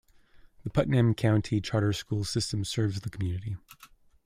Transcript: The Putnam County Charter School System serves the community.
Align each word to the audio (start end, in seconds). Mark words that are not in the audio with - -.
The 0.63 0.71
Putnam 0.71 1.13
County 1.13 1.61
Charter 1.61 1.93
School 1.93 2.23
System 2.23 2.63
serves 2.65 3.01
the 3.01 3.11
community. 3.11 3.57